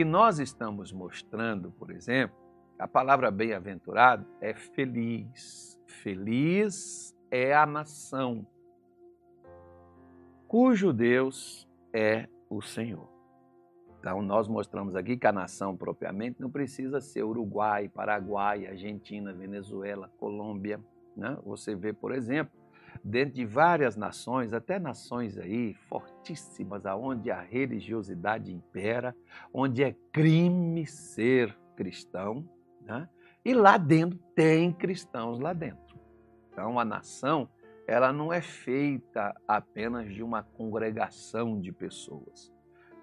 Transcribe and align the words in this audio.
E 0.00 0.04
nós 0.04 0.38
estamos 0.38 0.90
mostrando, 0.90 1.72
por 1.72 1.90
exemplo, 1.90 2.34
a 2.78 2.88
palavra 2.88 3.30
bem-aventurado 3.30 4.24
é 4.40 4.54
feliz. 4.54 5.78
Feliz 5.84 7.14
é 7.30 7.54
a 7.54 7.66
nação 7.66 8.46
cujo 10.48 10.90
Deus 10.90 11.68
é 11.92 12.26
o 12.48 12.62
Senhor. 12.62 13.10
Então, 13.98 14.22
nós 14.22 14.48
mostramos 14.48 14.96
aqui 14.96 15.18
que 15.18 15.26
a 15.26 15.32
nação 15.32 15.76
propriamente 15.76 16.40
não 16.40 16.50
precisa 16.50 16.98
ser 17.02 17.22
Uruguai, 17.22 17.86
Paraguai, 17.86 18.66
Argentina, 18.66 19.34
Venezuela, 19.34 20.10
Colômbia. 20.16 20.80
Né? 21.14 21.36
Você 21.44 21.74
vê, 21.74 21.92
por 21.92 22.12
exemplo, 22.12 22.58
dentro 23.02 23.34
de 23.34 23.44
várias 23.44 23.96
nações, 23.96 24.52
até 24.52 24.78
nações 24.78 25.38
aí 25.38 25.74
fortíssimas, 25.88 26.84
aonde 26.86 27.30
a 27.30 27.40
religiosidade 27.40 28.52
impera, 28.52 29.14
onde 29.52 29.82
é 29.82 29.94
crime 30.12 30.86
ser 30.86 31.56
cristão, 31.76 32.48
né? 32.82 33.08
e 33.44 33.54
lá 33.54 33.78
dentro 33.78 34.18
tem 34.34 34.72
cristãos 34.72 35.38
lá 35.38 35.52
dentro. 35.52 35.98
Então, 36.52 36.78
a 36.78 36.84
nação 36.84 37.48
ela 37.86 38.12
não 38.12 38.32
é 38.32 38.40
feita 38.40 39.34
apenas 39.48 40.14
de 40.14 40.22
uma 40.22 40.44
congregação 40.44 41.60
de 41.60 41.72
pessoas. 41.72 42.52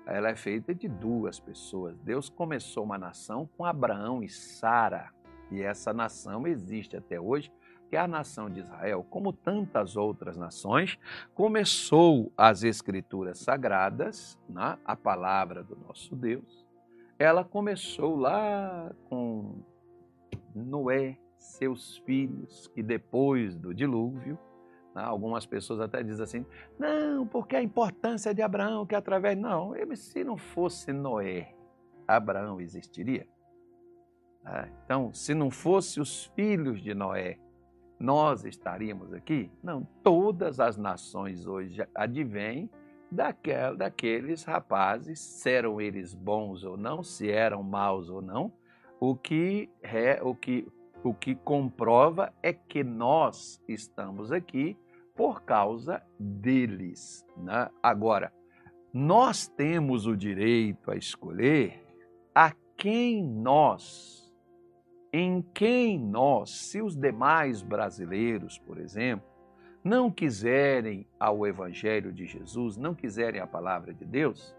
Ela 0.05 0.29
é 0.29 0.35
feita 0.37 0.73
de 0.73 0.87
duas 0.87 1.41
pessoas. 1.41 1.97
Deus 1.99 2.29
começou 2.29 2.85
uma 2.85 2.97
nação 2.97 3.49
com 3.57 3.65
Abraão 3.65 4.23
e 4.23 4.29
Sara, 4.29 5.11
e 5.51 5.61
essa 5.61 5.91
nação 5.93 6.47
existe 6.47 6.95
até 6.95 7.19
hoje, 7.19 7.51
que 7.89 7.95
a 7.95 8.07
nação 8.07 8.49
de 8.49 8.59
Israel. 8.59 9.05
Como 9.09 9.31
tantas 9.31 9.95
outras 9.95 10.37
nações, 10.37 10.97
começou 11.33 12.31
as 12.37 12.63
escrituras 12.63 13.39
sagradas, 13.39 14.39
né? 14.49 14.77
a 14.85 14.95
palavra 14.95 15.63
do 15.63 15.75
nosso 15.75 16.15
Deus. 16.15 16.65
Ela 17.17 17.43
começou 17.43 18.15
lá 18.15 18.91
com 19.09 19.63
Noé, 20.53 21.17
seus 21.37 21.97
filhos, 21.99 22.67
que 22.67 22.83
depois 22.83 23.55
do 23.55 23.73
dilúvio, 23.73 24.37
né? 24.97 25.03
Algumas 25.03 25.45
pessoas 25.45 25.79
até 25.79 26.01
dizem 26.01 26.23
assim: 26.23 26.45
não, 26.79 27.27
porque 27.27 27.55
a 27.55 27.61
importância 27.61 28.33
de 28.33 28.41
Abraão, 28.41 28.85
que 28.85 28.95
através. 28.95 29.37
Não, 29.37 29.73
se 29.95 30.23
não 30.23 30.35
fosse 30.35 30.91
Noé, 30.91 31.53
Abraão 32.07 32.59
existiria? 32.59 33.27
Ah, 34.43 34.67
então, 34.83 35.13
se 35.13 35.35
não 35.35 35.51
fosse 35.51 35.99
os 35.99 36.25
filhos 36.35 36.81
de 36.81 36.95
Noé, 36.95 37.37
nós 37.99 38.45
estaríamos 38.45 39.13
aqui? 39.13 39.51
Não, 39.63 39.87
todas 40.03 40.59
as 40.59 40.77
nações 40.77 41.45
hoje 41.45 41.85
advêm 41.95 42.69
daquel, 43.11 43.75
daqueles 43.75 44.43
rapazes, 44.43 45.19
se 45.19 45.49
eram 45.49 45.79
eles 45.81 46.13
bons 46.13 46.63
ou 46.63 46.77
não, 46.77 47.03
se 47.03 47.31
eram 47.31 47.63
maus 47.63 48.09
ou 48.09 48.21
não, 48.21 48.51
o 48.99 49.15
que, 49.15 49.69
é, 49.81 50.19
o 50.21 50.35
que, 50.35 50.67
o 51.03 51.13
que 51.13 51.35
comprova 51.35 52.33
é 52.41 52.51
que 52.53 52.83
nós 52.83 53.61
estamos 53.67 54.31
aqui 54.31 54.77
por 55.15 55.43
causa 55.43 56.01
deles. 56.19 57.25
Né? 57.35 57.69
Agora, 57.81 58.31
nós 58.93 59.47
temos 59.47 60.05
o 60.05 60.15
direito 60.15 60.91
a 60.91 60.95
escolher 60.95 61.83
a 62.33 62.53
quem 62.77 63.23
nós, 63.23 64.26
em 65.11 65.41
quem 65.53 65.99
nós, 65.99 66.51
se 66.69 66.81
os 66.81 66.95
demais 66.95 67.61
brasileiros, 67.61 68.57
por 68.59 68.77
exemplo, 68.77 69.27
não 69.83 70.11
quiserem 70.11 71.07
ao 71.19 71.47
Evangelho 71.47 72.11
de 72.11 72.25
Jesus, 72.25 72.77
não 72.77 72.93
quiserem 72.93 73.39
a 73.39 73.47
palavra 73.47 73.93
de 73.93 74.03
Deus, 74.05 74.55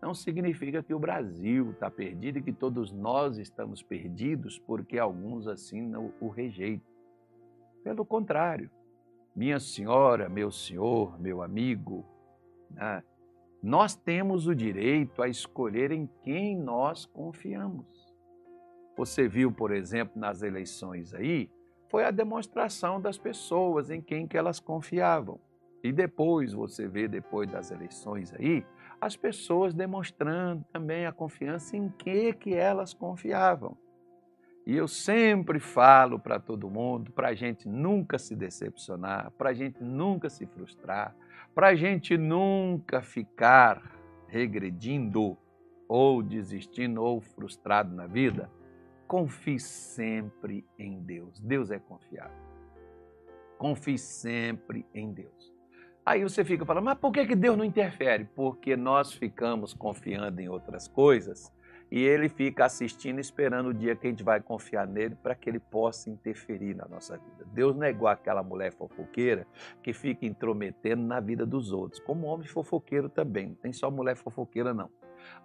não 0.00 0.14
significa 0.14 0.82
que 0.82 0.94
o 0.94 0.98
Brasil 0.98 1.70
está 1.70 1.90
perdido 1.90 2.38
e 2.38 2.42
que 2.42 2.52
todos 2.52 2.90
nós 2.90 3.38
estamos 3.38 3.82
perdidos 3.82 4.58
porque 4.58 4.98
alguns 4.98 5.46
assim 5.46 5.80
não 5.80 6.12
o 6.20 6.28
rejeitam. 6.28 6.90
Pelo 7.84 8.04
contrário, 8.04 8.70
minha 9.34 9.60
senhora, 9.60 10.28
meu 10.28 10.50
senhor, 10.50 11.20
meu 11.20 11.42
amigo, 11.42 12.04
né? 12.70 13.02
nós 13.62 13.94
temos 13.94 14.48
o 14.48 14.54
direito 14.54 15.22
a 15.22 15.28
escolher 15.28 15.92
em 15.92 16.08
quem 16.22 16.58
nós 16.58 17.06
confiamos. 17.06 18.01
Você 18.96 19.26
viu, 19.26 19.50
por 19.50 19.72
exemplo, 19.72 20.20
nas 20.20 20.42
eleições 20.42 21.14
aí, 21.14 21.50
foi 21.88 22.04
a 22.04 22.10
demonstração 22.10 23.00
das 23.00 23.18
pessoas 23.18 23.90
em 23.90 24.00
quem 24.00 24.26
que 24.26 24.36
elas 24.36 24.58
confiavam. 24.58 25.38
E 25.82 25.92
depois 25.92 26.52
você 26.52 26.86
vê, 26.86 27.08
depois 27.08 27.50
das 27.50 27.70
eleições 27.70 28.32
aí, 28.34 28.64
as 29.00 29.16
pessoas 29.16 29.74
demonstrando 29.74 30.64
também 30.72 31.06
a 31.06 31.12
confiança 31.12 31.76
em 31.76 31.88
que 31.88 32.32
que 32.34 32.54
elas 32.54 32.94
confiavam. 32.94 33.76
E 34.64 34.76
eu 34.76 34.86
sempre 34.86 35.58
falo 35.58 36.20
para 36.20 36.38
todo 36.38 36.70
mundo, 36.70 37.10
para 37.10 37.28
a 37.28 37.34
gente 37.34 37.68
nunca 37.68 38.16
se 38.16 38.36
decepcionar, 38.36 39.32
para 39.32 39.50
a 39.50 39.52
gente 39.52 39.82
nunca 39.82 40.30
se 40.30 40.46
frustrar, 40.46 41.16
para 41.52 41.68
a 41.68 41.74
gente 41.74 42.16
nunca 42.16 43.02
ficar 43.02 43.82
regredindo 44.28 45.36
ou 45.88 46.22
desistindo 46.22 47.02
ou 47.02 47.20
frustrado 47.20 47.92
na 47.92 48.06
vida, 48.06 48.48
confie 49.12 49.60
sempre 49.60 50.64
em 50.78 50.98
Deus. 51.02 51.38
Deus 51.38 51.70
é 51.70 51.78
confiável. 51.78 52.34
Confie 53.58 53.98
sempre 53.98 54.86
em 54.94 55.12
Deus. 55.12 55.52
Aí 56.02 56.22
você 56.22 56.42
fica 56.42 56.64
falando, 56.64 56.86
mas 56.86 56.98
por 56.98 57.12
que, 57.12 57.26
que 57.26 57.36
Deus 57.36 57.54
não 57.58 57.62
interfere? 57.62 58.24
Porque 58.34 58.74
nós 58.74 59.12
ficamos 59.12 59.74
confiando 59.74 60.40
em 60.40 60.48
outras 60.48 60.88
coisas 60.88 61.52
e 61.90 62.00
ele 62.00 62.30
fica 62.30 62.64
assistindo, 62.64 63.20
esperando 63.20 63.68
o 63.68 63.74
dia 63.74 63.94
que 63.94 64.06
a 64.06 64.10
gente 64.10 64.24
vai 64.24 64.40
confiar 64.40 64.86
nele 64.86 65.14
para 65.14 65.34
que 65.34 65.50
ele 65.50 65.60
possa 65.60 66.08
interferir 66.08 66.74
na 66.74 66.88
nossa 66.88 67.18
vida. 67.18 67.46
Deus 67.52 67.76
não 67.76 67.84
é 67.84 67.90
igual 67.90 68.14
aquela 68.14 68.42
mulher 68.42 68.72
fofoqueira 68.72 69.46
que 69.82 69.92
fica 69.92 70.24
intrometendo 70.24 71.02
na 71.02 71.20
vida 71.20 71.44
dos 71.44 71.70
outros, 71.70 72.00
como 72.00 72.28
homem 72.28 72.48
fofoqueiro 72.48 73.10
também, 73.10 73.48
não 73.48 73.56
tem 73.56 73.74
só 73.74 73.90
mulher 73.90 74.16
fofoqueira 74.16 74.72
não. 74.72 74.88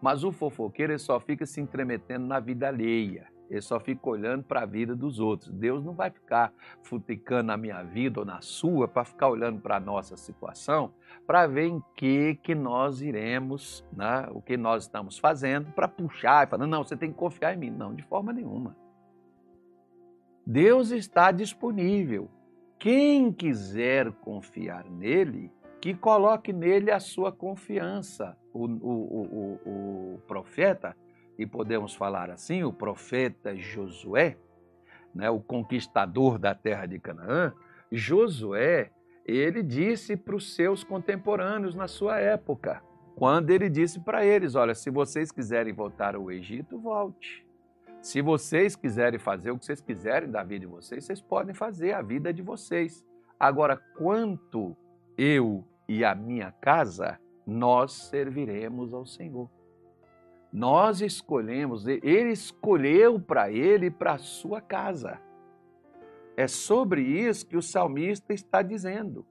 Mas 0.02 0.24
o 0.24 0.32
fofoqueiro 0.32 0.98
só 0.98 1.20
fica 1.20 1.46
se 1.46 1.60
intrometendo 1.60 2.26
na 2.26 2.40
vida 2.40 2.70
alheia. 2.70 3.28
Ele 3.50 3.62
só 3.62 3.80
fica 3.80 4.09
olhando 4.09 4.44
para 4.44 4.62
a 4.62 4.66
vida 4.66 4.96
dos 4.96 5.19
outros. 5.19 5.52
Deus 5.52 5.84
não 5.84 5.94
vai 5.94 6.09
ficar 6.09 6.53
futicando 6.84 7.44
na 7.44 7.58
minha 7.58 7.81
vida 7.84 8.19
ou 8.19 8.25
na 8.25 8.41
sua 8.41 8.88
para 8.88 9.06
ficar 9.06 9.30
olhando 9.30 9.62
para 9.62 9.78
a 9.78 9.80
nossa 9.80 10.18
situação, 10.18 10.94
para 11.25 11.47
ver 11.47 11.68
em 11.68 11.84
que 11.96 12.36
que 12.44 12.53
nós 12.53 13.02
iremos, 13.02 13.86
né, 13.94 14.28
o 14.31 14.41
que 14.41 14.57
nós 14.57 14.84
estamos 14.84 15.18
fazendo, 15.18 15.72
para 15.72 15.88
puxar 15.88 16.46
e 16.46 16.50
falar, 16.50 16.68
não, 16.68 16.84
você 16.84 16.97
tem 16.97 17.12
que 17.12 17.18
confiar 17.18 17.53
em 17.53 17.57
mim. 17.57 17.69
Não, 17.69 17.94
de 17.94 18.03
forma 18.03 18.34
nenhuma. 18.34 18.75
Deus 20.46 20.91
está 20.91 21.31
disponível. 21.31 22.30
Quem 22.80 23.31
quiser 23.31 24.12
confiar 24.12 24.86
nele, 24.86 25.52
que 25.81 25.94
coloque 25.94 26.53
nele 26.53 26.91
a 26.91 27.00
sua 27.00 27.31
confiança. 27.31 28.38
O, 28.53 28.66
o, 28.66 29.59
o, 29.66 30.13
o 30.16 30.22
profeta 30.28 30.96
e 31.38 31.46
podemos 31.46 31.94
falar 31.94 32.30
assim, 32.30 32.64
o 32.64 32.74
profeta 32.74 33.56
Josué, 33.56 34.38
né, 35.14 35.30
o 35.30 35.40
conquistador 35.40 36.38
da 36.38 36.56
terra 36.56 36.86
de 36.86 37.00
Canaã, 37.00 37.53
Josué, 37.92 38.92
ele 39.25 39.62
disse 39.62 40.16
para 40.16 40.36
os 40.36 40.56
seus 40.56 40.84
contemporâneos 40.84 41.75
na 41.75 41.88
sua 41.88 42.20
época, 42.20 42.81
quando 43.16 43.50
ele 43.50 43.70
disse 43.70 44.00
para 44.00 44.25
eles: 44.25 44.56
Olha, 44.56 44.75
se 44.75 44.90
vocês 44.90 45.31
quiserem 45.31 45.74
voltar 45.74 46.16
ao 46.16 46.31
Egito, 46.31 46.80
volte. 46.80 47.46
Se 48.00 48.22
vocês 48.22 48.75
quiserem 48.75 49.19
fazer 49.19 49.52
o 49.52 49.58
que 49.58 49.66
vocês 49.66 49.81
quiserem 49.81 50.30
da 50.30 50.44
vida 50.44 50.62
de 50.62 50.68
vocês, 50.68 51.04
vocês 51.04 51.19
podem 51.19 51.54
fazer 51.54 51.94
a 51.94 52.02
vida 52.02 52.31
de 52.31 52.42
vocês. 52.42 53.04
Agora, 53.40 53.75
quanto 53.75 54.78
eu 55.18 55.64
e 55.90 56.06
a 56.06 56.14
minha 56.14 56.52
casa, 56.52 57.19
nós 57.46 57.94
serviremos 57.94 58.94
ao 58.94 59.06
Senhor. 59.06 59.50
Nós 60.57 61.01
escolhemos, 61.01 61.85
ele 61.85 62.31
escolheu 62.31 63.19
para 63.19 63.51
ele 63.51 63.86
e 63.86 63.92
para 63.92 64.13
a 64.13 64.18
sua 64.18 64.59
casa. 64.59 65.21
É 66.36 66.48
sobre 66.48 67.00
isso 67.00 67.45
que 67.45 67.56
o 67.56 67.62
salmista 67.62 68.33
está 68.33 68.63
dizendo. 68.63 69.24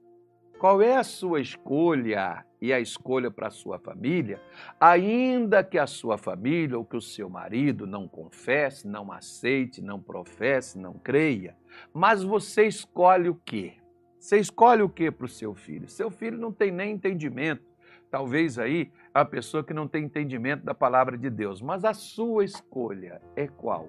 Qual 0.56 0.80
é 0.80 0.94
a 0.94 1.02
sua 1.02 1.40
escolha 1.40 2.46
e 2.60 2.72
a 2.72 2.78
escolha 2.78 3.28
para 3.28 3.48
a 3.48 3.50
sua 3.50 3.76
família, 3.76 4.40
ainda 4.78 5.64
que 5.64 5.80
a 5.80 5.86
sua 5.88 6.16
família 6.16 6.78
ou 6.78 6.84
que 6.84 6.96
o 6.96 7.00
seu 7.00 7.28
marido 7.28 7.88
não 7.88 8.06
confesse, 8.06 8.86
não 8.86 9.10
aceite, 9.10 9.82
não 9.82 10.00
professe, 10.00 10.78
não 10.78 10.94
creia, 10.94 11.56
mas 11.92 12.22
você 12.22 12.68
escolhe 12.68 13.28
o 13.28 13.34
quê? 13.34 13.74
Você 14.16 14.38
escolhe 14.38 14.82
o 14.82 14.88
quê 14.88 15.10
para 15.10 15.26
o 15.26 15.28
seu 15.28 15.56
filho? 15.56 15.88
Seu 15.88 16.08
filho 16.08 16.38
não 16.38 16.52
tem 16.52 16.70
nem 16.70 16.92
entendimento. 16.92 17.64
Talvez 18.10 18.58
aí 18.58 18.92
a 19.12 19.24
pessoa 19.24 19.64
que 19.64 19.74
não 19.74 19.88
tem 19.88 20.04
entendimento 20.04 20.64
da 20.64 20.74
palavra 20.74 21.16
de 21.16 21.28
Deus. 21.30 21.60
Mas 21.60 21.84
a 21.84 21.94
sua 21.94 22.44
escolha 22.44 23.20
é 23.34 23.46
qual? 23.46 23.88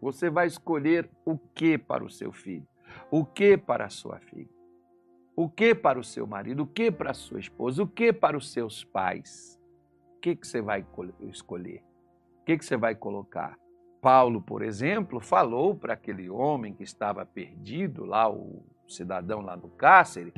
Você 0.00 0.30
vai 0.30 0.46
escolher 0.46 1.10
o 1.24 1.38
que 1.38 1.76
para 1.76 2.04
o 2.04 2.10
seu 2.10 2.32
filho? 2.32 2.66
O 3.10 3.24
que 3.24 3.56
para 3.56 3.86
a 3.86 3.90
sua 3.90 4.18
filha? 4.20 4.48
O 5.36 5.48
que 5.48 5.74
para 5.74 5.98
o 5.98 6.04
seu 6.04 6.26
marido? 6.26 6.64
O 6.64 6.66
que 6.66 6.90
para 6.90 7.10
a 7.10 7.14
sua 7.14 7.40
esposa? 7.40 7.82
O 7.82 7.86
que 7.86 8.12
para 8.12 8.36
os 8.36 8.52
seus 8.52 8.84
pais? 8.84 9.60
O 10.16 10.20
que, 10.20 10.34
que 10.34 10.46
você 10.46 10.60
vai 10.60 10.84
escolher? 11.22 11.82
que, 12.48 12.56
que 12.56 12.64
você 12.64 12.78
vai 12.78 12.94
colocar? 12.94 13.58
Paulo, 14.00 14.40
por 14.40 14.62
exemplo, 14.62 15.20
falou 15.20 15.74
para 15.74 15.92
aquele 15.92 16.30
homem 16.30 16.72
que 16.72 16.82
estava 16.82 17.26
perdido, 17.26 18.06
lá 18.06 18.26
o 18.26 18.64
cidadão 18.88 19.42
lá 19.42 19.54
no 19.54 19.68
cárcere, 19.68 20.32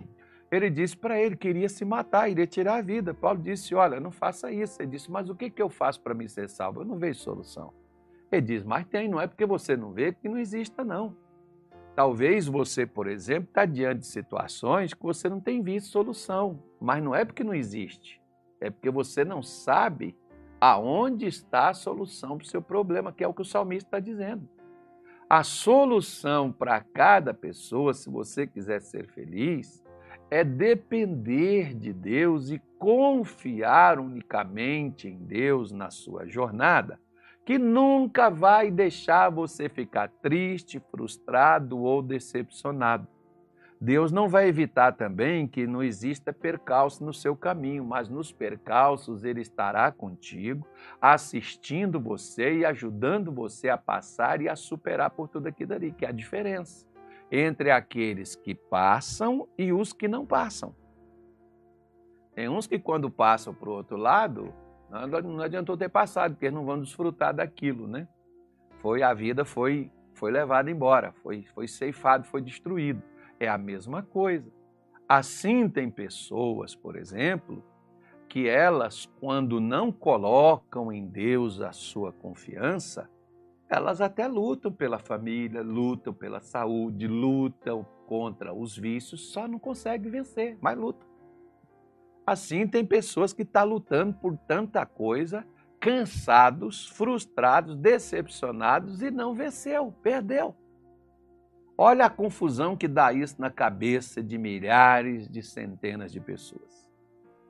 ele 0.50 0.68
disse 0.68 0.96
para 0.96 1.20
ele 1.20 1.36
que 1.36 1.48
iria 1.48 1.68
se 1.68 1.84
matar, 1.84 2.28
iria 2.28 2.46
tirar 2.46 2.78
a 2.78 2.82
vida. 2.82 3.14
Paulo 3.14 3.40
disse: 3.40 3.74
Olha, 3.74 4.00
não 4.00 4.10
faça 4.10 4.50
isso. 4.50 4.82
Ele 4.82 4.90
disse: 4.90 5.10
Mas 5.10 5.30
o 5.30 5.34
que, 5.34 5.48
que 5.48 5.62
eu 5.62 5.68
faço 5.68 6.00
para 6.00 6.12
me 6.12 6.28
ser 6.28 6.48
salvo? 6.48 6.80
Eu 6.80 6.84
não 6.84 6.98
vejo 6.98 7.20
solução. 7.20 7.72
Ele 8.32 8.42
diz: 8.42 8.64
Mas 8.64 8.84
tem, 8.86 9.08
não 9.08 9.20
é 9.20 9.28
porque 9.28 9.46
você 9.46 9.76
não 9.76 9.92
vê 9.92 10.12
que 10.12 10.28
não 10.28 10.38
exista, 10.38 10.82
não. 10.82 11.16
Talvez 11.94 12.46
você, 12.46 12.84
por 12.84 13.06
exemplo, 13.06 13.48
está 13.48 13.64
diante 13.64 14.00
de 14.00 14.06
situações 14.06 14.92
que 14.92 15.02
você 15.02 15.28
não 15.28 15.40
tem 15.40 15.62
visto 15.62 15.90
solução, 15.90 16.62
mas 16.80 17.02
não 17.02 17.14
é 17.14 17.24
porque 17.24 17.44
não 17.44 17.54
existe, 17.54 18.20
é 18.60 18.70
porque 18.70 18.90
você 18.90 19.24
não 19.24 19.42
sabe 19.42 20.16
aonde 20.60 21.26
está 21.26 21.68
a 21.68 21.74
solução 21.74 22.36
para 22.36 22.44
o 22.44 22.48
seu 22.48 22.62
problema, 22.62 23.12
que 23.12 23.24
é 23.24 23.28
o 23.28 23.34
que 23.34 23.42
o 23.42 23.44
salmista 23.44 23.88
está 23.88 24.00
dizendo. 24.00 24.48
A 25.28 25.42
solução 25.44 26.50
para 26.50 26.80
cada 26.80 27.32
pessoa, 27.32 27.94
se 27.94 28.10
você 28.10 28.46
quiser 28.46 28.80
ser 28.80 29.06
feliz, 29.06 29.82
é 30.30 30.44
depender 30.44 31.74
de 31.74 31.92
Deus 31.92 32.50
e 32.50 32.62
confiar 32.78 33.98
unicamente 33.98 35.08
em 35.08 35.18
Deus 35.18 35.72
na 35.72 35.90
sua 35.90 36.24
jornada, 36.24 37.00
que 37.44 37.58
nunca 37.58 38.30
vai 38.30 38.70
deixar 38.70 39.28
você 39.28 39.68
ficar 39.68 40.08
triste, 40.22 40.80
frustrado 40.90 41.80
ou 41.80 42.00
decepcionado. 42.00 43.08
Deus 43.80 44.12
não 44.12 44.28
vai 44.28 44.46
evitar 44.46 44.92
também 44.92 45.48
que 45.48 45.66
não 45.66 45.82
exista 45.82 46.34
percalço 46.34 47.02
no 47.02 47.14
seu 47.14 47.34
caminho, 47.34 47.82
mas 47.82 48.10
nos 48.10 48.30
percalços 48.30 49.24
Ele 49.24 49.40
estará 49.40 49.90
contigo, 49.90 50.66
assistindo 51.00 51.98
você 51.98 52.58
e 52.58 52.64
ajudando 52.64 53.32
você 53.32 53.70
a 53.70 53.78
passar 53.78 54.42
e 54.42 54.50
a 54.50 54.54
superar 54.54 55.10
por 55.10 55.28
tudo 55.28 55.46
aquilo 55.46 55.72
ali, 55.72 55.92
que 55.92 56.04
é 56.04 56.10
a 56.10 56.12
diferença 56.12 56.89
entre 57.30 57.70
aqueles 57.70 58.34
que 58.34 58.54
passam 58.54 59.48
e 59.56 59.72
os 59.72 59.92
que 59.92 60.08
não 60.08 60.26
passam. 60.26 60.74
Tem 62.34 62.48
uns 62.48 62.66
que, 62.66 62.78
quando 62.78 63.10
passam 63.10 63.54
para 63.54 63.68
o 63.68 63.72
outro 63.72 63.96
lado, 63.96 64.52
não 64.90 65.40
adiantou 65.40 65.76
ter 65.76 65.88
passado, 65.88 66.32
porque 66.32 66.46
eles 66.46 66.54
não 66.54 66.64
vão 66.64 66.80
desfrutar 66.80 67.34
daquilo, 67.34 67.86
né? 67.86 68.08
Foi 68.80 69.02
a 69.02 69.14
vida 69.14 69.44
foi 69.44 69.90
foi 70.14 70.30
levada 70.30 70.70
embora, 70.70 71.12
foi 71.22 71.44
foi 71.54 71.68
ceifado, 71.68 72.24
foi 72.24 72.42
destruído. 72.42 73.02
É 73.38 73.48
a 73.48 73.56
mesma 73.56 74.02
coisa. 74.02 74.50
Assim 75.08 75.68
tem 75.68 75.90
pessoas, 75.90 76.74
por 76.74 76.96
exemplo, 76.96 77.64
que 78.28 78.48
elas 78.48 79.06
quando 79.20 79.60
não 79.60 79.90
colocam 79.90 80.92
em 80.92 81.06
Deus 81.06 81.60
a 81.60 81.72
sua 81.72 82.12
confiança, 82.12 83.08
elas 83.70 84.00
até 84.00 84.26
lutam 84.26 84.72
pela 84.72 84.98
família, 84.98 85.62
lutam 85.62 86.12
pela 86.12 86.40
saúde, 86.40 87.06
lutam 87.06 87.86
contra 88.04 88.52
os 88.52 88.76
vícios, 88.76 89.32
só 89.32 89.46
não 89.46 89.60
conseguem 89.60 90.10
vencer, 90.10 90.58
mas 90.60 90.76
lutam. 90.76 91.08
Assim, 92.26 92.66
tem 92.66 92.84
pessoas 92.84 93.32
que 93.32 93.42
estão 93.42 93.62
tá 93.62 93.64
lutando 93.64 94.14
por 94.14 94.36
tanta 94.36 94.84
coisa, 94.84 95.46
cansados, 95.78 96.88
frustrados, 96.88 97.76
decepcionados 97.76 99.02
e 99.02 99.10
não 99.10 99.34
venceu, 99.34 99.94
perdeu. 100.02 100.54
Olha 101.78 102.06
a 102.06 102.10
confusão 102.10 102.76
que 102.76 102.88
dá 102.88 103.12
isso 103.12 103.40
na 103.40 103.50
cabeça 103.50 104.20
de 104.20 104.36
milhares, 104.36 105.28
de 105.28 105.42
centenas 105.42 106.10
de 106.12 106.20
pessoas. 106.20 106.90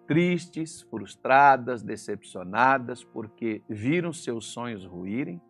Tristes, 0.06 0.82
frustradas, 0.82 1.82
decepcionadas, 1.82 3.02
porque 3.02 3.62
viram 3.68 4.12
seus 4.12 4.46
sonhos 4.46 4.84
ruírem, 4.84 5.40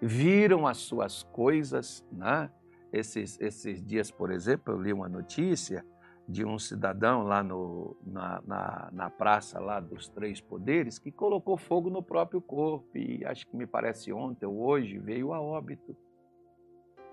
viram 0.00 0.66
as 0.66 0.78
suas 0.78 1.22
coisas. 1.22 2.06
Né? 2.10 2.50
Esses, 2.92 3.40
esses 3.40 3.82
dias, 3.82 4.10
por 4.10 4.30
exemplo, 4.30 4.74
eu 4.74 4.80
li 4.80 4.92
uma 4.92 5.08
notícia 5.08 5.84
de 6.26 6.44
um 6.44 6.58
cidadão 6.58 7.24
lá 7.24 7.42
no, 7.42 7.96
na, 8.06 8.40
na, 8.46 8.88
na, 8.92 9.10
praça 9.10 9.58
lá 9.58 9.80
dos 9.80 10.08
Três 10.08 10.40
Poderes 10.40 10.96
que 10.96 11.10
colocou 11.10 11.56
fogo 11.56 11.90
no 11.90 12.02
próprio 12.02 12.40
corpo 12.40 12.96
e 12.96 13.24
acho 13.24 13.46
que 13.48 13.56
me 13.56 13.66
parece 13.66 14.12
ontem 14.12 14.46
ou 14.46 14.60
hoje 14.60 14.96
veio 14.98 15.32
a 15.32 15.40
óbito. 15.40 15.96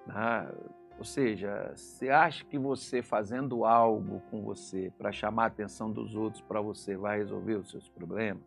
Né? 0.06 0.52
Ou 1.00 1.04
seja, 1.04 1.74
você 1.76 2.10
acha 2.10 2.46
que 2.46 2.58
você 2.58 3.02
fazendo 3.02 3.66
algo 3.66 4.22
com 4.32 4.44
você 4.44 4.92
para 4.98 5.12
chamar 5.12 5.44
a 5.44 5.48
atenção 5.48 5.92
dos 5.92 6.16
outros 6.16 6.42
para 6.42 6.62
você 6.62 6.96
vai 6.96 7.18
resolver 7.18 7.56
os 7.56 7.70
seus 7.72 7.90
problemas? 7.90 8.44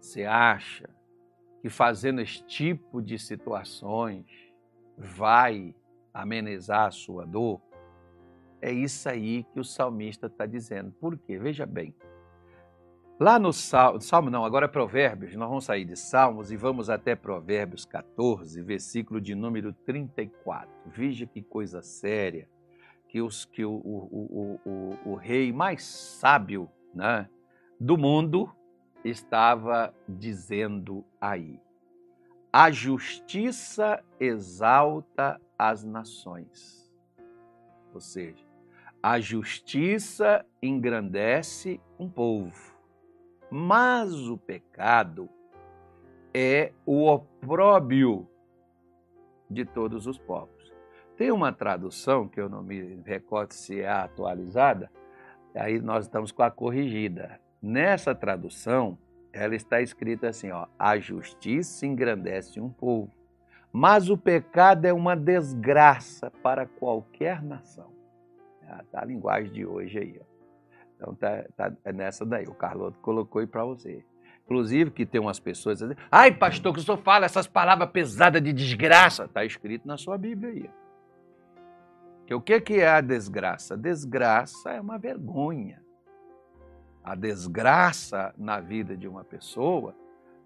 Você 0.00 0.24
acha 0.24 0.88
que 1.62 1.70
fazendo 1.70 2.20
esse 2.20 2.42
tipo 2.42 3.00
de 3.00 3.16
situações 3.18 4.26
vai 4.98 5.72
amenizar 6.12 6.88
a 6.88 6.90
sua 6.90 7.24
dor, 7.24 7.62
é 8.60 8.72
isso 8.72 9.08
aí 9.08 9.44
que 9.54 9.60
o 9.60 9.64
salmista 9.64 10.26
está 10.26 10.44
dizendo. 10.44 10.90
Por 10.92 11.16
quê? 11.16 11.38
Veja 11.38 11.64
bem. 11.64 11.94
Lá 13.18 13.38
no 13.38 13.52
Salmo, 13.52 14.00
Salmo 14.00 14.30
não, 14.30 14.44
agora 14.44 14.64
é 14.64 14.68
Provérbios, 14.68 15.36
nós 15.36 15.48
vamos 15.48 15.64
sair 15.64 15.84
de 15.84 15.94
Salmos 15.96 16.50
e 16.50 16.56
vamos 16.56 16.90
até 16.90 17.14
Provérbios 17.14 17.84
14, 17.84 18.60
versículo 18.62 19.20
de 19.20 19.32
número 19.32 19.72
34. 19.72 20.68
Veja 20.86 21.24
que 21.24 21.40
coisa 21.40 21.80
séria 21.82 22.48
que, 23.08 23.22
os, 23.22 23.44
que 23.44 23.64
o, 23.64 23.70
o, 23.70 24.58
o, 24.64 24.70
o, 24.70 25.10
o 25.12 25.14
rei 25.14 25.52
mais 25.52 25.84
sábio 25.84 26.68
né, 26.92 27.28
do 27.78 27.96
mundo 27.96 28.52
estava 29.04 29.94
dizendo 30.08 31.04
aí: 31.20 31.60
a 32.52 32.70
justiça 32.70 34.02
exalta 34.20 35.40
as 35.58 35.84
nações. 35.84 36.92
Ou 37.94 38.00
seja, 38.00 38.44
a 39.02 39.20
justiça 39.20 40.44
engrandece 40.62 41.80
um 41.98 42.08
povo, 42.08 42.76
mas 43.50 44.12
o 44.28 44.38
pecado 44.38 45.28
é 46.34 46.72
o 46.86 47.06
opróbio 47.06 48.28
de 49.50 49.64
todos 49.64 50.06
os 50.06 50.18
povos. 50.18 50.72
Tem 51.16 51.30
uma 51.30 51.52
tradução 51.52 52.26
que 52.26 52.40
eu 52.40 52.48
não 52.48 52.62
me 52.62 52.96
recordo 53.04 53.52
se 53.52 53.80
é 53.80 53.88
atualizada, 53.88 54.90
aí 55.54 55.80
nós 55.80 56.06
estamos 56.06 56.32
com 56.32 56.42
a 56.42 56.50
corrigida. 56.50 57.40
Nessa 57.62 58.12
tradução, 58.12 58.98
ela 59.32 59.54
está 59.54 59.80
escrita 59.80 60.28
assim, 60.28 60.50
ó: 60.50 60.66
a 60.76 60.98
justiça 60.98 61.86
engrandece 61.86 62.60
um 62.60 62.68
povo, 62.68 63.12
mas 63.72 64.10
o 64.10 64.18
pecado 64.18 64.84
é 64.84 64.92
uma 64.92 65.14
desgraça 65.14 66.28
para 66.42 66.66
qualquer 66.66 67.40
nação. 67.40 67.92
Está 68.82 69.02
a 69.02 69.04
linguagem 69.04 69.52
de 69.52 69.64
hoje 69.64 69.98
aí, 69.98 70.20
ó. 70.20 70.24
Então 70.96 71.14
tá, 71.14 71.44
tá 71.56 71.72
é 71.84 71.92
nessa 71.92 72.24
daí. 72.24 72.46
O 72.46 72.54
Carloto 72.54 72.98
colocou 72.98 73.40
aí 73.40 73.46
para 73.46 73.64
você. 73.64 74.04
Inclusive 74.44 74.90
que 74.90 75.06
tem 75.06 75.20
umas 75.20 75.38
pessoas 75.38 75.78
dizendo, 75.78 75.96
ai 76.10 76.32
pastor, 76.32 76.72
que 76.72 76.80
o 76.80 76.82
senhor 76.82 76.98
fala 76.98 77.26
essas 77.26 77.46
palavras 77.46 77.90
pesadas 77.90 78.42
de 78.42 78.52
desgraça. 78.52 79.24
Está 79.24 79.44
escrito 79.44 79.86
na 79.86 79.96
sua 79.96 80.18
Bíblia 80.18 80.50
aí. 80.50 80.70
Que 82.26 82.34
o 82.34 82.40
que 82.40 82.74
é 82.74 82.88
a 82.88 83.00
desgraça? 83.00 83.76
Desgraça 83.76 84.70
é 84.70 84.80
uma 84.80 84.98
vergonha 84.98 85.81
a 87.02 87.14
desgraça 87.14 88.34
na 88.36 88.60
vida 88.60 88.96
de 88.96 89.08
uma 89.08 89.24
pessoa 89.24 89.94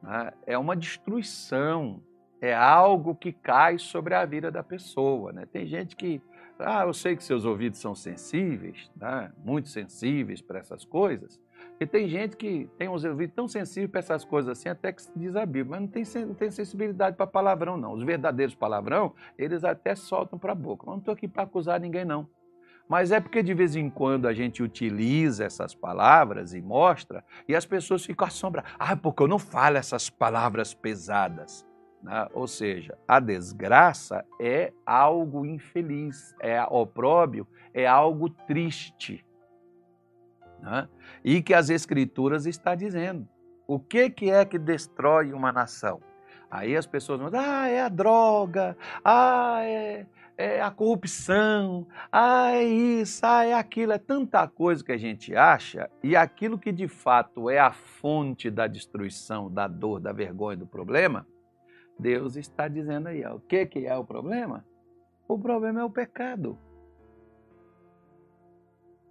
né, 0.03 0.33
é 0.47 0.57
uma 0.57 0.77
destruição, 0.77 2.03
é 2.41 2.55
algo 2.55 3.15
que 3.15 3.33
cai 3.33 3.79
sobre 3.79 4.15
a 4.15 4.25
vida 4.25 4.51
da 4.51 4.63
pessoa. 4.63 5.33
Né? 5.33 5.47
Tem 5.47 5.67
gente 5.67 5.97
que, 5.97 6.21
ah, 6.59 6.85
eu 6.85 6.95
sei 6.95 7.17
que 7.17 7.25
seus 7.25 7.45
ouvidos 7.45 7.79
são 7.79 7.95
sensíveis, 7.95 8.91
né, 8.97 9.33
muito 9.45 9.69
sensíveis 9.69 10.41
para 10.41 10.59
essas 10.59 10.85
coisas, 10.85 11.41
e 11.79 11.87
tem 11.87 12.09
gente 12.09 12.37
que 12.37 12.71
tem 12.79 12.89
os 12.89 13.05
ouvidos 13.05 13.35
tão 13.35 13.47
sensíveis 13.47 13.91
para 13.91 14.01
essas 14.01 14.25
coisas 14.25 14.59
assim, 14.59 14.69
até 14.69 14.93
que 14.93 15.03
diz 15.15 15.37
a 15.37 15.45
Bíblia, 15.45 15.79
mas 15.79 15.81
não 15.81 15.89
tem, 15.89 16.27
não 16.27 16.35
tem 16.35 16.51
sensibilidade 16.51 17.17
para 17.17 17.27
palavrão, 17.27 17.77
não. 17.77 17.93
Os 17.93 18.03
verdadeiros 18.03 18.55
palavrão, 18.55 19.13
eles 19.37 19.63
até 19.63 19.95
soltam 19.95 20.39
para 20.39 20.53
a 20.53 20.55
boca. 20.55 20.87
Não 20.87 20.97
estou 20.97 21.13
aqui 21.13 21.29
para 21.29 21.43
acusar 21.43 21.79
ninguém, 21.79 22.05
não. 22.05 22.27
Mas 22.89 23.11
é 23.11 23.21
porque 23.21 23.43
de 23.43 23.53
vez 23.53 23.75
em 23.75 23.91
quando 23.91 24.29
a 24.29 24.33
gente 24.33 24.63
utiliza 24.63 25.45
essas 25.45 25.75
palavras 25.75 26.55
e 26.55 26.63
mostra, 26.63 27.25
e 27.49 27.55
as 27.55 27.67
pessoas 27.67 28.05
ficam 28.05 28.27
assombradas. 28.27 28.71
Ah, 28.79 28.97
porque 28.97 29.23
eu 29.23 29.29
não 29.29 29.39
falo 29.39 29.77
essas 29.77 30.09
palavras 30.09 30.73
pesadas. 30.73 31.67
Né? 32.03 32.29
Ou 32.33 32.47
seja, 32.47 32.97
a 33.09 33.19
desgraça 33.19 34.25
é 34.41 34.73
algo 34.85 35.45
infeliz, 35.45 36.35
é 36.41 36.63
opróbio, 36.63 37.47
é 37.75 37.87
algo 37.87 38.31
triste. 38.31 39.27
Né? 40.61 40.89
E 41.25 41.43
que 41.43 41.55
as 41.55 41.71
Escrituras 41.71 42.47
está 42.47 42.75
dizendo. 42.75 43.29
O 43.67 43.81
que, 43.81 44.09
que 44.11 44.31
é 44.31 44.45
que 44.45 44.59
destrói 44.59 45.33
uma 45.33 45.51
nação? 45.51 46.01
Aí 46.51 46.77
as 46.77 46.87
pessoas 46.87 47.21
vão 47.21 47.31
ah, 47.35 47.69
é 47.69 47.81
a 47.83 47.89
droga, 47.89 48.77
ah, 49.05 49.61
é, 49.63 50.07
é 50.37 50.61
a 50.61 50.71
corrupção, 50.71 51.87
ah, 52.11 52.53
é 52.53 52.63
isso, 52.63 53.25
ah, 53.25 53.45
é 53.45 53.53
aquilo. 53.55 53.93
É 53.93 53.99
tanta 53.99 54.47
coisa 54.47 54.85
que 54.85 54.93
a 54.93 54.97
gente 54.97 55.35
acha 55.35 55.91
e 56.03 56.15
aquilo 56.15 56.59
que 56.59 56.71
de 56.71 56.87
fato 56.87 57.51
é 57.51 57.59
a 57.59 57.73
fonte 57.73 58.51
da 58.51 58.67
destruição, 58.67 59.51
da 59.51 59.67
dor, 59.67 60.01
da 60.01 60.13
vergonha, 60.13 60.57
do 60.57 60.67
problema, 60.67 61.27
Deus 61.99 62.37
está 62.37 62.69
dizendo 62.69 63.09
aí, 63.09 63.25
ó, 63.25 63.37
o 63.37 63.41
que, 63.41 63.67
que 63.67 63.87
é 63.87 63.97
o 63.97 64.05
problema? 64.05 64.65
O 65.27 65.39
problema 65.39 65.81
é 65.81 65.85
o 65.85 65.91
pecado. 65.91 66.59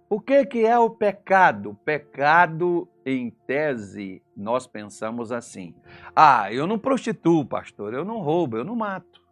O 0.08 0.20
que, 0.20 0.46
que 0.46 0.64
é 0.64 0.78
o 0.78 0.88
pecado? 0.88 1.76
Pecado, 1.84 2.88
em 3.06 3.30
tese, 3.30 4.20
nós 4.36 4.66
pensamos 4.66 5.30
assim: 5.30 5.72
ah, 6.14 6.52
eu 6.52 6.66
não 6.66 6.76
prostituo, 6.76 7.46
pastor, 7.46 7.94
eu 7.94 8.04
não 8.04 8.18
roubo, 8.18 8.56
eu 8.56 8.64
não 8.64 8.74
mato. 8.74 9.24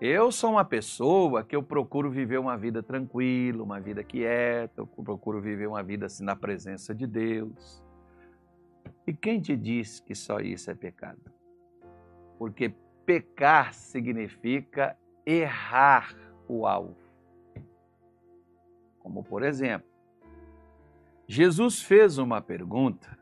Eu 0.00 0.30
sou 0.30 0.50
uma 0.50 0.64
pessoa 0.64 1.42
que 1.42 1.56
eu 1.56 1.62
procuro 1.62 2.10
viver 2.10 2.38
uma 2.38 2.56
vida 2.58 2.82
tranquila, 2.82 3.62
uma 3.62 3.80
vida 3.80 4.02
quieta, 4.02 4.80
eu 4.80 4.86
procuro 4.86 5.40
viver 5.40 5.66
uma 5.68 5.82
vida 5.82 6.06
assim 6.06 6.24
na 6.24 6.36
presença 6.36 6.94
de 6.94 7.06
Deus. 7.06 7.82
E 9.06 9.14
quem 9.14 9.40
te 9.40 9.56
diz 9.56 10.00
que 10.00 10.14
só 10.14 10.40
isso 10.40 10.70
é 10.70 10.74
pecado? 10.74 11.32
Porque 12.36 12.74
pecar 13.06 13.72
significa 13.72 14.98
errar 15.24 16.14
o 16.46 16.66
alvo. 16.66 16.96
Como 18.98 19.22
por 19.22 19.42
exemplo, 19.44 19.85
Jesus 21.26 21.82
fez 21.82 22.18
uma 22.18 22.40
pergunta. 22.40 23.18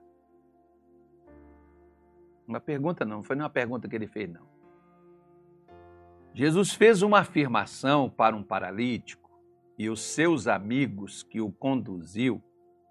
Uma 2.47 2.61
pergunta 2.61 3.05
não, 3.05 3.23
foi 3.23 3.37
uma 3.37 3.49
pergunta 3.49 3.89
que 3.89 3.97
ele 3.97 4.07
fez, 4.07 4.31
não. 4.31 4.47
Jesus 6.35 6.73
fez 6.73 7.01
uma 7.01 7.21
afirmação 7.21 8.11
para 8.11 8.37
um 8.37 8.43
paralítico 8.43 9.31
e 9.79 9.89
os 9.89 10.01
seus 10.01 10.47
amigos 10.47 11.23
que 11.23 11.41
o 11.41 11.51
conduziu, 11.51 12.43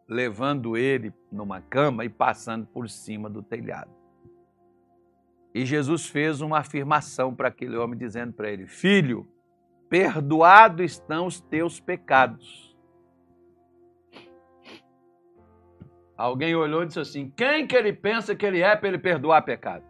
levando 0.08 0.75
ele 0.75 1.13
numa 1.32 1.62
cama 1.62 2.03
e 2.05 2.10
passando 2.10 2.65
por 2.65 2.89
cima 2.89 3.29
do 3.29 3.43
telhado. 3.43 3.91
E 5.53 5.65
Jesus 5.65 6.08
fez 6.08 6.41
uma 6.41 6.60
afirmação 6.60 7.36
para 7.36 7.50
aquele 7.50 7.77
homem, 7.77 7.98
dizendo 7.98 8.34
para 8.34 8.50
ele: 8.50 8.65
Filho, 8.65 9.27
perdoados 9.89 10.93
estão 10.93 11.27
os 11.27 11.39
teus 11.39 11.79
pecados. 11.79 12.73
Alguém 16.17 16.55
olhou 16.55 16.84
e 16.84 16.88
disse 16.88 17.00
assim: 17.00 17.29
quem 17.36 17.65
que 17.65 17.75
ele 17.75 17.91
pensa 17.91 18.36
que 18.36 18.46
ele 18.46 18.62
é 18.62 18.75
para 18.75 18.88
ele 18.88 19.00
perdoar 19.00 19.41
pecado? 19.43 19.84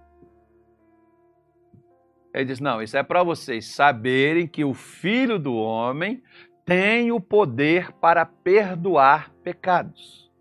Ele 2.33 2.45
disse: 2.45 2.63
não, 2.63 2.81
isso 2.81 2.97
é 2.97 3.03
para 3.03 3.23
vocês 3.23 3.73
saberem 3.73 4.47
que 4.47 4.63
o 4.63 4.73
Filho 4.73 5.37
do 5.37 5.55
Homem 5.55 6.23
tem 6.65 7.11
o 7.11 7.19
poder 7.19 7.91
para 7.93 8.25
perdoar 8.25 9.31
pecados. 9.43 10.31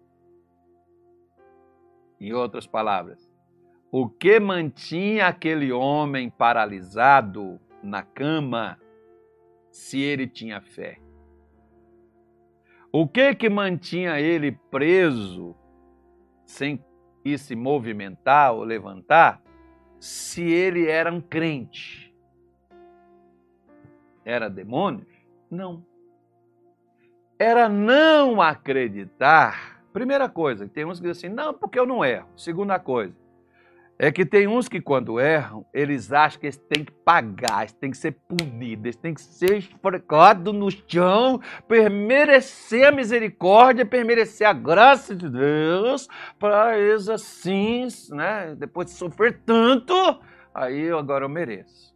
Em 2.21 2.33
outras 2.33 2.67
palavras, 2.67 3.29
o 3.91 4.09
que 4.09 4.39
mantinha 4.39 5.27
aquele 5.27 5.73
homem 5.73 6.31
paralisado 6.31 7.61
na 7.83 8.03
cama 8.03 8.79
se 9.73 10.01
ele 10.01 10.29
tinha 10.29 10.61
fé? 10.61 10.99
O 12.93 13.09
que 13.09 13.35
que 13.35 13.49
mantinha 13.49 14.21
ele 14.21 14.53
preso 14.71 15.57
sem 16.53 16.85
ir 17.25 17.39
se 17.39 17.57
movimentar 17.57 18.53
ou 18.53 18.63
levantar, 18.63 19.41
se 19.99 20.43
ele 20.43 20.87
era 20.87 21.11
um 21.11 21.21
crente. 21.21 22.15
Era 24.25 24.51
demônio? 24.51 25.07
Não. 25.51 25.85
Era 27.39 27.69
não 27.69 28.41
acreditar. 28.41 29.83
Primeira 29.93 30.29
coisa, 30.29 30.69
tem 30.69 30.85
uns 30.85 31.01
que 31.01 31.09
dizem 31.09 31.29
assim, 31.29 31.35
não, 31.35 31.55
porque 31.55 31.79
eu 31.79 31.87
não 31.87 32.05
erro. 32.05 32.29
Segunda 32.37 32.79
coisa, 32.79 33.17
é 34.05 34.11
que 34.11 34.27
tem 34.27 34.49
uns 34.49 34.69
que, 34.69 34.81
quando 34.81 35.21
erram, 35.21 35.65
eles 35.73 36.13
acham 36.13 36.41
que 36.41 36.47
eles 36.47 36.57
têm 36.57 36.85
que 36.85 36.91
pagar, 36.91 37.61
eles 37.61 37.73
têm 37.73 37.93
que 37.93 37.97
ser 37.97 38.11
punidos, 38.11 38.85
eles 38.85 38.97
têm 38.97 39.15
que 39.15 39.21
ser 39.21 39.59
esfregados 39.59 40.53
no 40.53 40.69
chão, 40.73 41.41
para 41.69 41.89
merecer 41.89 42.89
a 42.89 42.91
misericórdia, 42.91 43.87
para 43.87 44.05
merecer 44.05 44.49
a 44.49 44.53
graça 44.53 45.15
de 45.15 45.31
Deus, 45.31 46.09
para 46.37 46.77
eles 46.77 47.09
assim, 47.09 47.87
né, 48.11 48.57
depois 48.59 48.89
de 48.89 48.95
sofrer 48.95 49.41
tanto, 49.47 49.95
aí 50.53 50.91
agora 50.91 51.25
eu 51.25 51.29
mereço. 51.29 51.95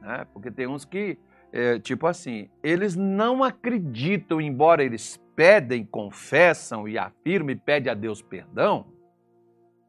Né? 0.00 0.24
Porque 0.32 0.48
tem 0.48 0.68
uns 0.68 0.84
que, 0.84 1.18
é, 1.52 1.76
tipo 1.80 2.06
assim, 2.06 2.48
eles 2.62 2.94
não 2.94 3.42
acreditam, 3.42 4.40
embora 4.40 4.84
eles 4.84 5.20
pedem, 5.34 5.84
confessam 5.84 6.86
e 6.86 6.96
afirmam 6.96 7.50
e 7.50 7.56
pedem 7.56 7.90
a 7.90 7.96
Deus 7.96 8.22
perdão, 8.22 8.93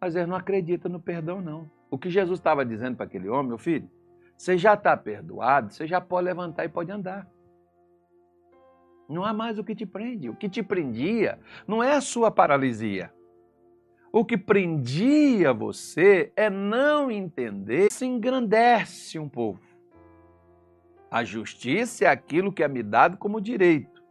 mas 0.05 0.15
eles 0.15 0.27
não 0.27 0.37
acreditam 0.37 0.91
no 0.91 0.99
perdão, 0.99 1.41
não. 1.41 1.67
O 1.89 1.97
que 1.97 2.11
Jesus 2.11 2.37
estava 2.37 2.63
dizendo 2.63 2.95
para 2.95 3.07
aquele 3.07 3.27
homem, 3.27 3.47
meu 3.47 3.57
filho, 3.57 3.89
você 4.37 4.55
já 4.55 4.75
está 4.75 4.95
perdoado, 4.95 5.73
você 5.73 5.87
já 5.87 5.99
pode 5.99 6.25
levantar 6.25 6.63
e 6.63 6.69
pode 6.69 6.91
andar. 6.91 7.27
Não 9.09 9.25
há 9.25 9.33
mais 9.33 9.57
o 9.57 9.63
que 9.63 9.73
te 9.73 9.83
prende. 9.83 10.29
O 10.29 10.35
que 10.35 10.47
te 10.47 10.61
prendia 10.61 11.39
não 11.67 11.81
é 11.81 11.93
a 11.95 12.01
sua 12.01 12.29
paralisia. 12.29 13.11
O 14.11 14.23
que 14.23 14.37
prendia 14.37 15.51
você 15.51 16.31
é 16.35 16.51
não 16.51 17.09
entender, 17.09 17.91
se 17.91 18.05
engrandece 18.05 19.17
um 19.17 19.27
pouco. 19.27 19.65
A 21.09 21.23
justiça 21.23 22.05
é 22.05 22.07
aquilo 22.07 22.53
que 22.53 22.63
é 22.63 22.67
me 22.67 22.83
dado 22.83 23.17
como 23.17 23.41
direito. 23.41 24.03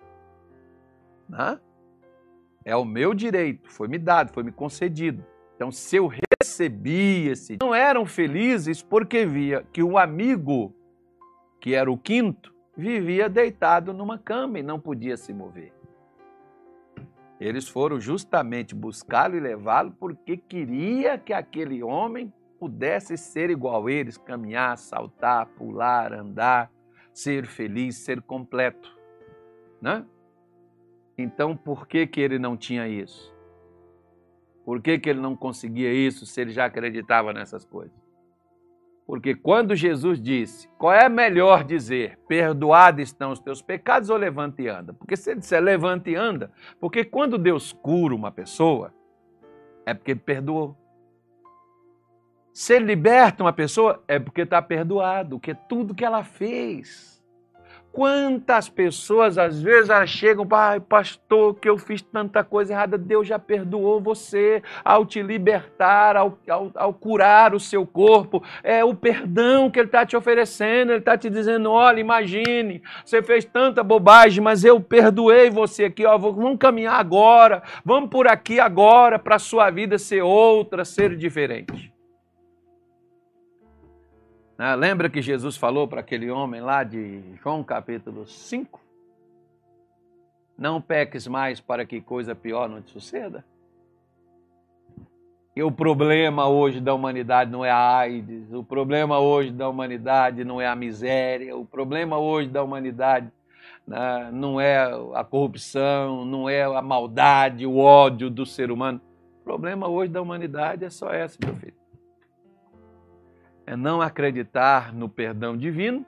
Né? 1.28 1.60
É 2.64 2.74
o 2.74 2.84
meu 2.84 3.14
direito, 3.14 3.70
foi 3.70 3.86
me 3.86 3.96
dado, 3.96 4.32
foi 4.32 4.42
me 4.42 4.50
concedido. 4.50 5.24
Então, 5.64 5.72
se 5.72 5.96
eu 5.96 6.10
recebi 6.42 7.26
esse. 7.26 7.56
Não 7.58 7.74
eram 7.74 8.04
felizes 8.04 8.82
porque 8.82 9.24
via 9.24 9.66
que 9.72 9.82
o 9.82 9.96
amigo, 9.96 10.74
que 11.58 11.74
era 11.74 11.90
o 11.90 11.96
quinto, 11.96 12.54
vivia 12.76 13.30
deitado 13.30 13.94
numa 13.94 14.18
cama 14.18 14.58
e 14.58 14.62
não 14.62 14.78
podia 14.78 15.16
se 15.16 15.32
mover. 15.32 15.72
Eles 17.40 17.66
foram 17.66 17.98
justamente 17.98 18.74
buscá-lo 18.74 19.36
e 19.36 19.40
levá-lo 19.40 19.92
porque 19.92 20.36
queria 20.36 21.16
que 21.16 21.32
aquele 21.32 21.82
homem 21.82 22.30
pudesse 22.60 23.16
ser 23.16 23.48
igual 23.48 23.86
a 23.86 23.90
eles, 23.90 24.18
caminhar, 24.18 24.76
saltar, 24.76 25.46
pular, 25.46 26.12
andar, 26.12 26.70
ser 27.10 27.46
feliz, 27.46 27.96
ser 27.96 28.20
completo, 28.20 28.94
né? 29.80 30.04
Então, 31.16 31.56
por 31.56 31.88
que 31.88 32.06
que 32.06 32.20
ele 32.20 32.38
não 32.38 32.54
tinha 32.54 32.86
isso? 32.86 33.33
Por 34.64 34.80
que, 34.80 34.98
que 34.98 35.10
ele 35.10 35.20
não 35.20 35.36
conseguia 35.36 35.92
isso 35.92 36.24
se 36.24 36.40
ele 36.40 36.50
já 36.50 36.64
acreditava 36.64 37.32
nessas 37.32 37.64
coisas? 37.64 38.04
Porque 39.06 39.34
quando 39.34 39.76
Jesus 39.76 40.20
disse, 40.20 40.66
qual 40.78 40.94
é 40.94 41.08
melhor 41.10 41.62
dizer, 41.62 42.18
perdoados 42.26 43.02
estão 43.02 43.32
os 43.32 43.38
teus 43.38 43.60
pecados 43.60 44.08
ou 44.08 44.16
levanta 44.16 44.62
e 44.62 44.68
anda? 44.68 44.94
Porque 44.94 45.14
se 45.14 45.30
ele 45.30 45.40
disser 45.40 45.62
levanta 45.62 46.08
e 46.08 46.14
anda, 46.14 46.50
porque 46.80 47.04
quando 47.04 47.36
Deus 47.36 47.70
cura 47.70 48.14
uma 48.14 48.30
pessoa, 48.30 48.94
é 49.84 49.92
porque 49.92 50.12
ele 50.12 50.20
perdoou. 50.20 50.74
Se 52.50 52.76
ele 52.76 52.86
liberta 52.86 53.42
uma 53.44 53.52
pessoa, 53.52 54.02
é 54.08 54.18
porque 54.18 54.42
está 54.42 54.62
perdoado, 54.62 55.38
que 55.38 55.50
é 55.50 55.54
tudo 55.54 55.94
que 55.94 56.04
ela 56.04 56.24
fez. 56.24 57.13
Quantas 57.94 58.68
pessoas 58.68 59.38
às 59.38 59.62
vezes 59.62 59.88
elas 59.88 60.10
chegam, 60.10 60.44
pai, 60.44 60.80
pastor, 60.80 61.54
que 61.54 61.68
eu 61.68 61.78
fiz 61.78 62.02
tanta 62.02 62.42
coisa 62.42 62.72
errada, 62.72 62.98
Deus 62.98 63.28
já 63.28 63.38
perdoou 63.38 64.00
você 64.00 64.60
ao 64.84 65.06
te 65.06 65.22
libertar, 65.22 66.16
ao, 66.16 66.36
ao, 66.48 66.72
ao 66.74 66.92
curar 66.92 67.54
o 67.54 67.60
seu 67.60 67.86
corpo. 67.86 68.42
É 68.64 68.84
o 68.84 68.96
perdão 68.96 69.70
que 69.70 69.78
Ele 69.78 69.86
está 69.86 70.04
te 70.04 70.16
oferecendo, 70.16 70.90
Ele 70.90 70.98
está 70.98 71.16
te 71.16 71.30
dizendo: 71.30 71.70
olha, 71.70 72.00
imagine, 72.00 72.82
você 73.04 73.22
fez 73.22 73.44
tanta 73.44 73.80
bobagem, 73.84 74.42
mas 74.42 74.64
eu 74.64 74.80
perdoei 74.80 75.48
você 75.48 75.84
aqui, 75.84 76.04
ó, 76.04 76.18
vamos 76.18 76.58
caminhar 76.58 76.98
agora, 76.98 77.62
vamos 77.84 78.10
por 78.10 78.26
aqui 78.26 78.58
agora 78.58 79.20
para 79.20 79.36
a 79.36 79.38
sua 79.38 79.70
vida 79.70 79.98
ser 79.98 80.20
outra, 80.22 80.84
ser 80.84 81.14
diferente. 81.14 81.93
Né? 84.58 84.74
Lembra 84.76 85.10
que 85.10 85.20
Jesus 85.20 85.56
falou 85.56 85.88
para 85.88 86.00
aquele 86.00 86.30
homem 86.30 86.60
lá 86.60 86.84
de 86.84 87.22
João 87.42 87.62
capítulo 87.62 88.26
5? 88.26 88.80
Não 90.56 90.80
peques 90.80 91.26
mais 91.26 91.60
para 91.60 91.84
que 91.84 92.00
coisa 92.00 92.34
pior 92.34 92.68
não 92.68 92.80
te 92.80 92.90
suceda. 92.92 93.44
E 95.56 95.62
o 95.62 95.70
problema 95.70 96.48
hoje 96.48 96.80
da 96.80 96.92
humanidade 96.94 97.50
não 97.50 97.64
é 97.64 97.70
a 97.70 97.98
AIDS, 97.98 98.52
o 98.52 98.64
problema 98.64 99.20
hoje 99.20 99.52
da 99.52 99.68
humanidade 99.68 100.44
não 100.44 100.60
é 100.60 100.66
a 100.66 100.74
miséria, 100.74 101.56
o 101.56 101.64
problema 101.64 102.18
hoje 102.18 102.48
da 102.48 102.62
humanidade 102.62 103.30
né, 103.86 104.30
não 104.32 104.60
é 104.60 104.78
a 105.14 105.22
corrupção, 105.22 106.24
não 106.24 106.48
é 106.48 106.64
a 106.64 106.82
maldade, 106.82 107.66
o 107.66 107.76
ódio 107.76 108.28
do 108.30 108.44
ser 108.44 108.72
humano. 108.72 109.00
O 109.42 109.44
problema 109.44 109.86
hoje 109.86 110.10
da 110.10 110.20
humanidade 110.20 110.84
é 110.84 110.90
só 110.90 111.12
esse, 111.14 111.38
meu 111.44 111.54
filho 111.54 111.73
é 113.66 113.76
não 113.76 114.00
acreditar 114.00 114.92
no 114.92 115.08
perdão 115.08 115.56
divino 115.56 116.04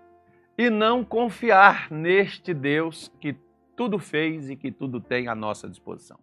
e 0.58 0.70
não 0.70 1.04
confiar 1.04 1.90
neste 1.90 2.54
Deus 2.54 3.12
que 3.20 3.36
tudo 3.76 3.98
fez 3.98 4.48
e 4.48 4.56
que 4.56 4.72
tudo 4.72 5.00
tem 5.00 5.28
à 5.28 5.34
nossa 5.34 5.68
disposição. 5.68 6.18